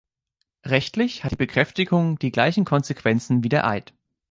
[0.65, 3.93] Rechtlich hat die Bekräftigung die gleichen Konsequenzen wie der Eid.